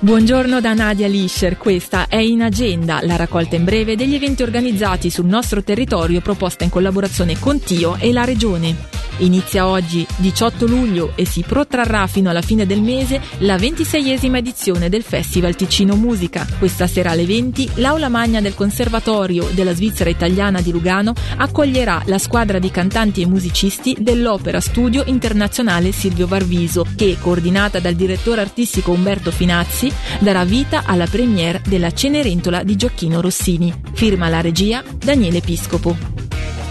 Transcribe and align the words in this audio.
Buongiorno 0.00 0.60
da 0.60 0.74
Nadia 0.74 1.08
Lischer, 1.08 1.56
questa 1.56 2.06
è 2.06 2.18
In 2.18 2.42
Agenda, 2.42 3.00
la 3.02 3.16
raccolta 3.16 3.56
in 3.56 3.64
breve 3.64 3.96
degli 3.96 4.14
eventi 4.14 4.44
organizzati 4.44 5.10
sul 5.10 5.26
nostro 5.26 5.64
territorio 5.64 6.20
proposta 6.20 6.62
in 6.62 6.70
collaborazione 6.70 7.36
con 7.36 7.58
Tio 7.58 7.96
e 7.96 8.12
la 8.12 8.22
Regione. 8.22 8.97
Inizia 9.18 9.66
oggi, 9.66 10.06
18 10.16 10.66
luglio, 10.66 11.12
e 11.16 11.24
si 11.24 11.42
protrarrà 11.42 12.06
fino 12.06 12.30
alla 12.30 12.42
fine 12.42 12.66
del 12.66 12.82
mese 12.82 13.20
la 13.38 13.56
26esima 13.56 14.36
edizione 14.36 14.88
del 14.88 15.02
Festival 15.02 15.56
Ticino 15.56 15.96
Musica. 15.96 16.46
Questa 16.58 16.86
sera 16.86 17.10
alle 17.10 17.26
20 17.26 17.70
l'Aula 17.74 18.08
Magna 18.08 18.40
del 18.40 18.54
Conservatorio 18.54 19.48
della 19.52 19.74
Svizzera 19.74 20.10
Italiana 20.10 20.60
di 20.60 20.70
Lugano 20.70 21.14
accoglierà 21.36 22.02
la 22.06 22.18
squadra 22.18 22.58
di 22.58 22.70
cantanti 22.70 23.22
e 23.22 23.26
musicisti 23.26 23.96
dell'Opera 23.98 24.60
Studio 24.60 25.02
Internazionale 25.06 25.90
Silvio 25.92 26.26
Varviso, 26.26 26.86
che, 26.94 27.16
coordinata 27.20 27.80
dal 27.80 27.94
direttore 27.94 28.40
artistico 28.40 28.92
Umberto 28.92 29.30
Finazzi, 29.30 29.92
darà 30.20 30.44
vita 30.44 30.82
alla 30.86 31.06
premiere 31.06 31.60
della 31.66 31.92
Cenerentola 31.92 32.62
di 32.62 32.76
Gioacchino 32.76 33.20
Rossini. 33.20 33.72
Firma 33.92 34.28
la 34.28 34.40
regia 34.40 34.82
Daniele 34.96 35.40
Piscopo. 35.40 36.17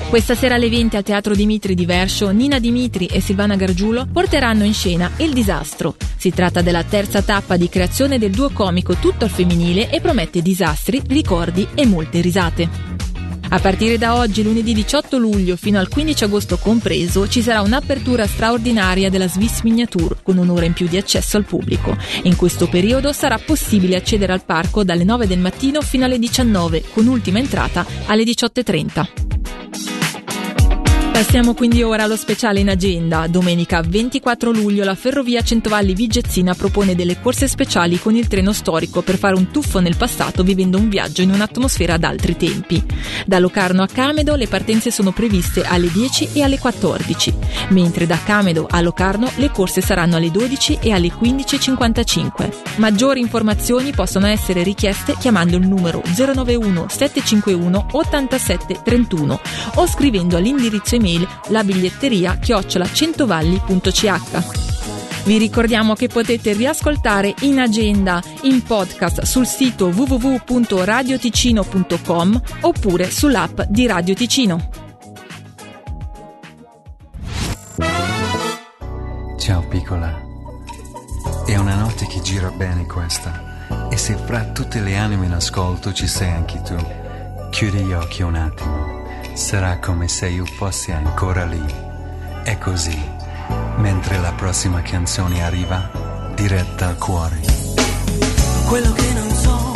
Questa 0.09 0.35
sera 0.35 0.55
alle 0.55 0.69
20 0.69 0.95
al 0.95 1.03
Teatro 1.03 1.35
Dimitri 1.35 1.75
di 1.75 1.85
Verscio, 1.85 2.29
Nina 2.29 2.59
Dimitri 2.59 3.07
e 3.07 3.19
Silvana 3.19 3.57
Gargiulo 3.57 4.07
porteranno 4.09 4.63
in 4.63 4.73
scena 4.73 5.11
Il 5.17 5.33
disastro. 5.33 5.97
Si 6.15 6.31
tratta 6.31 6.61
della 6.61 6.83
terza 6.85 7.21
tappa 7.21 7.57
di 7.57 7.67
creazione 7.67 8.17
del 8.17 8.31
duo 8.31 8.49
comico 8.51 8.95
tutto 8.95 9.25
al 9.25 9.29
femminile 9.29 9.89
e 9.89 9.99
promette 9.99 10.41
disastri, 10.41 11.01
ricordi 11.07 11.67
e 11.75 11.85
molte 11.85 12.21
risate. 12.21 12.95
A 13.49 13.59
partire 13.59 13.97
da 13.97 14.15
oggi, 14.15 14.43
lunedì 14.43 14.73
18 14.73 15.17
luglio 15.17 15.57
fino 15.57 15.77
al 15.77 15.89
15 15.89 16.23
agosto 16.23 16.57
compreso, 16.57 17.27
ci 17.27 17.41
sarà 17.41 17.59
un'apertura 17.59 18.25
straordinaria 18.25 19.09
della 19.09 19.27
Swiss 19.27 19.61
Miniature 19.63 20.15
con 20.23 20.37
un'ora 20.37 20.65
in 20.65 20.73
più 20.73 20.87
di 20.87 20.95
accesso 20.95 21.35
al 21.35 21.43
pubblico. 21.43 21.95
In 22.23 22.37
questo 22.37 22.69
periodo 22.69 23.11
sarà 23.11 23.37
possibile 23.37 23.97
accedere 23.97 24.31
al 24.31 24.43
parco 24.45 24.85
dalle 24.85 25.03
9 25.03 25.27
del 25.27 25.39
mattino 25.39 25.81
fino 25.81 26.05
alle 26.05 26.17
19, 26.17 26.83
con 26.93 27.07
ultima 27.07 27.39
entrata 27.39 27.85
alle 28.05 28.23
18.30. 28.23 29.26
Passiamo 31.17 31.55
quindi 31.55 31.81
ora 31.81 32.03
allo 32.03 32.15
speciale 32.15 32.59
in 32.59 32.69
agenda. 32.69 33.25
Domenica 33.25 33.81
24 33.81 34.51
luglio 34.51 34.83
la 34.83 34.93
Ferrovia 34.93 35.41
Centovalli 35.41 35.95
Vigezzina 35.95 36.53
propone 36.53 36.93
delle 36.93 37.19
corse 37.19 37.47
speciali 37.47 37.97
con 37.97 38.15
il 38.15 38.27
treno 38.27 38.53
storico 38.53 39.01
per 39.01 39.17
fare 39.17 39.33
un 39.33 39.49
tuffo 39.49 39.79
nel 39.79 39.97
passato 39.97 40.43
vivendo 40.43 40.77
un 40.77 40.89
viaggio 40.89 41.23
in 41.23 41.31
un'atmosfera 41.31 41.97
d'altri 41.97 42.37
tempi. 42.37 42.83
Da 43.25 43.39
Locarno 43.39 43.81
a 43.81 43.87
Camedo 43.87 44.35
le 44.35 44.45
partenze 44.45 44.91
sono 44.91 45.11
previste 45.11 45.63
alle 45.63 45.91
10 45.91 46.29
e 46.33 46.43
alle 46.43 46.59
14, 46.59 47.33
mentre 47.69 48.05
da 48.05 48.19
Camedo 48.23 48.67
a 48.69 48.79
Locarno 48.81 49.31
le 49.37 49.49
corse 49.49 49.81
saranno 49.81 50.17
alle 50.17 50.29
12 50.29 50.77
e 50.83 50.91
alle 50.91 51.07
15.55. 51.07 52.75
Maggiori 52.75 53.21
informazioni 53.21 53.89
possono 53.89 54.27
essere 54.27 54.61
richieste 54.61 55.15
chiamando 55.17 55.57
il 55.57 55.67
numero 55.67 56.03
091 56.15 56.85
751 56.89 57.87
87 57.91 58.81
31 58.83 59.39
o 59.73 59.87
scrivendo 59.87 60.37
all'indirizzo 60.37 60.93
email 60.93 61.05
mail 61.07 61.27
la 61.47 61.63
biglietteria 61.63 62.37
chiocciola 62.37 62.85
centovalli.ch. 62.85 64.75
Vi 65.23 65.37
ricordiamo 65.37 65.93
che 65.93 66.07
potete 66.07 66.51
riascoltare 66.53 67.33
in 67.41 67.59
agenda 67.59 68.23
in 68.43 68.63
podcast 68.63 69.23
sul 69.23 69.45
sito 69.45 69.87
www.radioticino.com 69.87 72.41
oppure 72.61 73.09
sull'app 73.09 73.63
di 73.67 73.85
Radio 73.87 74.13
Ticino. 74.13 74.69
Ciao 79.37 79.67
piccola, 79.67 80.17
è 81.45 81.55
una 81.55 81.75
notte 81.75 82.07
che 82.07 82.21
gira 82.21 82.49
bene 82.51 82.85
questa 82.85 83.89
e 83.89 83.97
se 83.97 84.15
fra 84.15 84.51
tutte 84.51 84.79
le 84.81 84.97
anime 84.97 85.25
in 85.25 85.33
ascolto 85.33 85.91
ci 85.93 86.07
sei 86.07 86.31
anche 86.31 86.61
tu, 86.61 86.75
chiudi 87.49 87.79
gli 87.79 87.93
occhi 87.93 88.21
un 88.23 88.35
attimo 88.35 88.96
sarà 89.37 89.77
come 89.77 90.07
se 90.07 90.29
io 90.29 90.45
fossi 90.45 90.91
ancora 90.91 91.45
lì. 91.45 91.63
È 92.43 92.57
così, 92.57 92.99
mentre 93.77 94.17
la 94.17 94.33
prossima 94.33 94.81
canzone 94.81 95.43
arriva, 95.43 96.31
diretta 96.33 96.87
al 96.87 96.97
cuore. 96.97 97.39
Quello 98.65 98.91
che 98.93 99.13
non 99.13 99.29
so, 99.29 99.66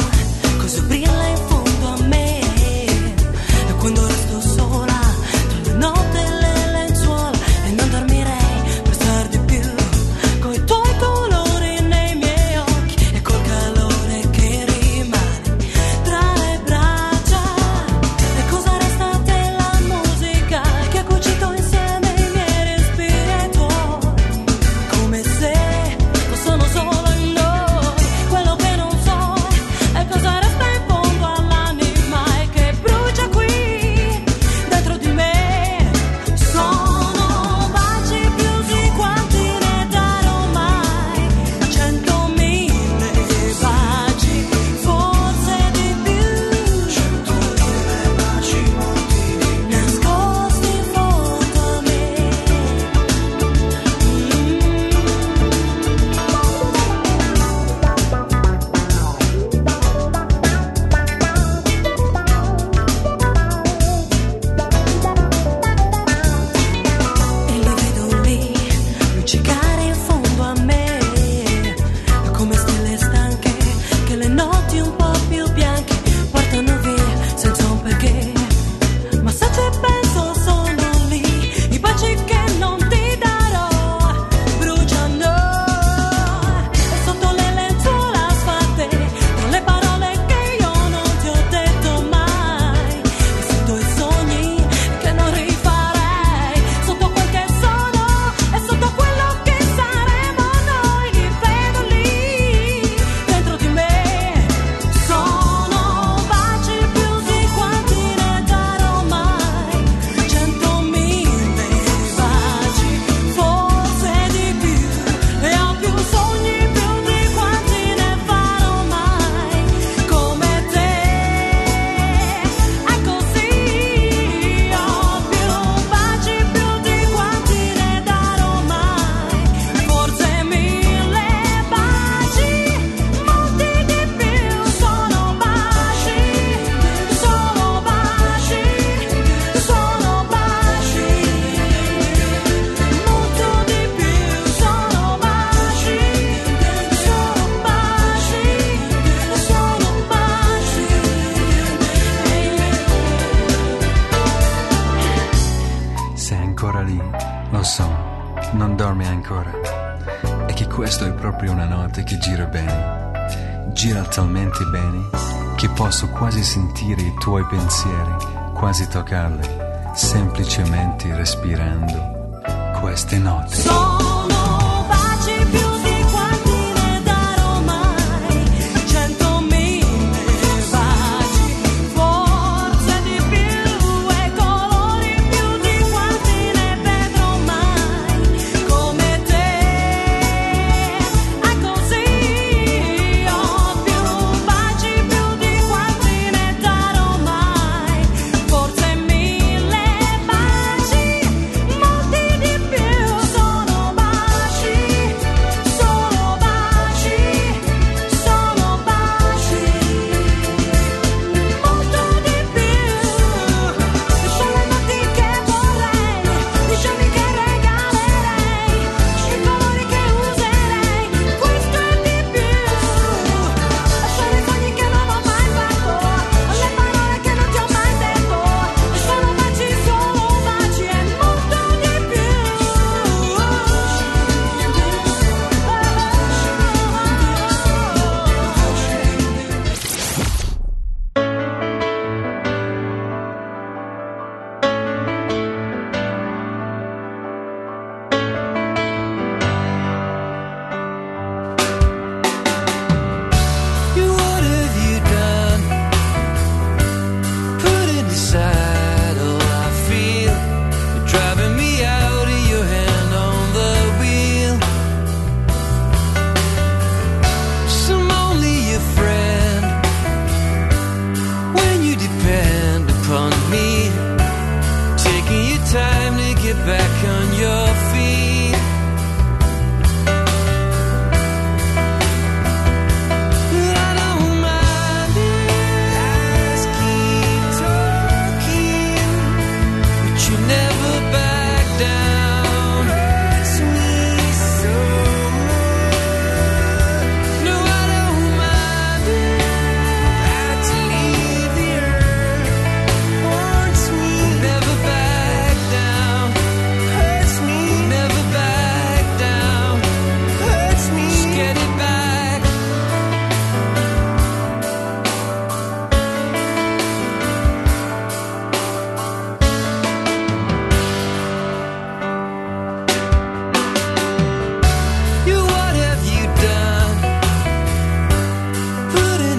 ancora 159.31 160.45
è 160.45 160.53
che 160.53 160.67
questa 160.67 161.05
è 161.05 161.13
proprio 161.13 161.51
una 161.51 161.65
notte 161.65 162.03
che 162.03 162.17
gira 162.17 162.45
bene. 162.45 163.69
Gira 163.73 164.01
talmente 164.03 164.63
bene 164.65 165.09
che 165.55 165.69
posso 165.69 166.09
quasi 166.09 166.43
sentire 166.43 167.01
i 167.01 167.13
tuoi 167.19 167.45
pensieri, 167.45 168.15
quasi 168.53 168.87
toccarli, 168.87 169.47
semplicemente 169.93 171.15
respirando 171.15 172.39
queste 172.79 173.17
note. 173.17 173.90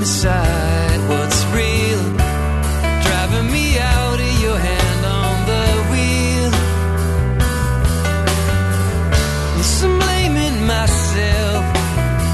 decide 0.02 1.08
what's 1.08 1.42